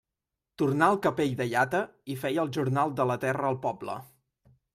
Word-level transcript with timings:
Tornà 0.61 0.87
al 0.93 0.95
capell 1.03 1.35
de 1.41 1.47
llata 1.51 1.81
i 2.15 2.15
feia 2.23 2.41
el 2.47 2.51
jornal 2.59 2.95
de 3.01 3.07
la 3.13 3.19
terra 3.27 3.53
al 3.53 3.61
poble. 3.69 3.99